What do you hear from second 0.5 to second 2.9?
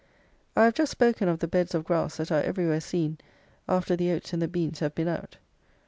I have just spoken of the beds of grass that are everywhere